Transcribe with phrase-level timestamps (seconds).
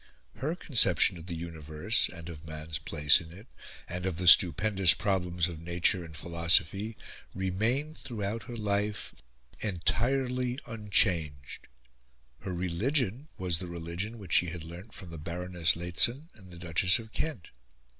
[0.37, 3.45] Her conception of the universe, and of man's place in it,
[3.87, 6.97] and of the stupendous problems of nature and philosophy
[7.35, 9.13] remained, throughout her life,
[9.59, 11.67] entirely unchanged.
[12.39, 16.57] Her religion was the religion which she had learnt from the Baroness Lehzen and the
[16.57, 17.49] Duchess of Kent.